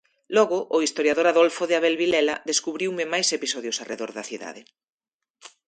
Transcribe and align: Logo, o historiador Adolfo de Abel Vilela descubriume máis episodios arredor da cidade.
Logo, 0.35 0.57
o 0.75 0.77
historiador 0.85 1.25
Adolfo 1.27 1.63
de 1.67 1.75
Abel 1.79 1.95
Vilela 2.01 2.35
descubriume 2.49 3.03
máis 3.13 3.27
episodios 3.37 3.77
arredor 3.83 4.11
da 4.13 4.27
cidade. 4.29 4.61